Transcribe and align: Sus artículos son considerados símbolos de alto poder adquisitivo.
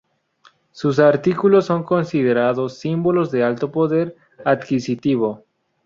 Sus 0.71 0.97
artículos 0.97 1.67
son 1.67 1.83
considerados 1.83 2.79
símbolos 2.79 3.29
de 3.29 3.43
alto 3.43 3.71
poder 3.71 4.15
adquisitivo. 4.43 5.43